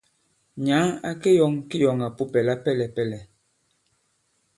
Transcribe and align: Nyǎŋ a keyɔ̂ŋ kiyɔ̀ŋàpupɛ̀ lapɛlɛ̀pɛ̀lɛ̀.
Nyǎŋ 0.65 0.85
a 1.09 1.11
keyɔ̂ŋ 1.21 1.53
kiyɔ̀ŋàpupɛ̀ 1.69 2.45
lapɛlɛ̀pɛ̀lɛ̀. 2.47 3.23